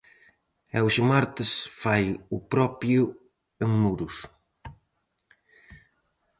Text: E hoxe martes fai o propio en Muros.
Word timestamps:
E 0.75 0.77
hoxe 0.83 1.01
martes 1.13 1.49
fai 1.81 2.03
o 2.35 2.37
propio 2.53 3.01
en 3.63 3.69
Muros. 3.81 4.17